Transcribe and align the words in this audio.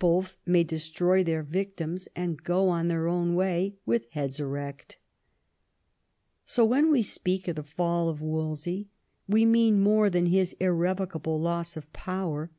Both 0.00 0.36
may 0.44 0.64
destroy 0.64 1.22
their 1.22 1.44
victims, 1.44 2.08
and 2.16 2.42
go 2.42 2.68
on 2.70 2.88
their 2.88 3.06
own 3.06 3.36
way 3.36 3.76
with 3.86 4.10
heads 4.10 4.40
erect. 4.40 4.98
So 6.44 6.64
when 6.64 6.90
we 6.90 7.02
speak 7.02 7.46
of 7.46 7.54
the 7.54 7.62
fall 7.62 8.08
of 8.08 8.20
Wolsey 8.20 8.88
we 9.28 9.44
mean 9.44 9.78
jnore 9.84 10.10
than 10.10 10.26
his 10.26 10.54
irrevocable 10.58 11.40
loss 11.40 11.76
of 11.76 11.92
power. 11.92 12.50